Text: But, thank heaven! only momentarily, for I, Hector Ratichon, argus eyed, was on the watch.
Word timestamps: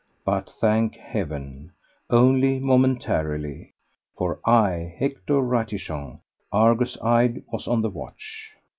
But, 0.25 0.49
thank 0.59 0.95
heaven! 0.95 1.73
only 2.09 2.59
momentarily, 2.59 3.75
for 4.17 4.39
I, 4.43 4.95
Hector 4.97 5.43
Ratichon, 5.43 6.21
argus 6.51 6.97
eyed, 7.03 7.43
was 7.51 7.67
on 7.67 7.83
the 7.83 7.89
watch. 7.91 8.55